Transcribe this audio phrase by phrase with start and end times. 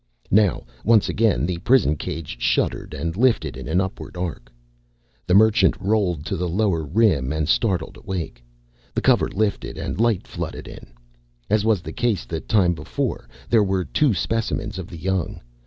[0.31, 4.51] Now, once again, the prison cage shuddered and lifted in an upward arc.
[5.27, 8.43] The Merchant rolled to the lower rim and startled awake.
[8.95, 10.87] The cover lifted and light flooded in.
[11.51, 15.39] As was the case the time before, there were two specimens of the young.